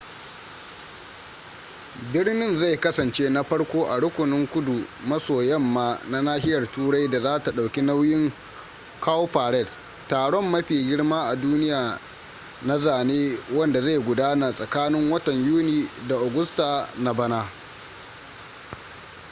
birnin 2.13 2.55
zai 2.55 2.77
kasance 2.79 3.29
na 3.29 3.43
farko 3.43 3.85
a 3.89 3.99
rukunin 3.99 4.47
kudu 4.47 4.87
maso 5.07 5.41
yamma 5.43 5.99
na 6.09 6.21
nahiyar 6.21 6.71
turai 6.71 7.09
da 7.09 7.19
zata 7.21 7.51
dauki 7.51 7.81
nauyin 7.81 8.31
cowparade 8.99 9.69
taron 10.07 10.49
mafi 10.49 10.87
girma 10.87 11.29
a 11.29 11.35
duniya 11.35 11.99
na 12.61 12.77
zane 12.79 13.37
wanda 13.53 13.81
zai 13.81 13.99
gudana 13.99 14.53
tsakanin 14.53 15.11
watan 15.11 15.45
yuni 15.45 15.89
da 16.07 16.15
agusta 16.17 16.87
na 16.97 17.13
bana 17.13 17.45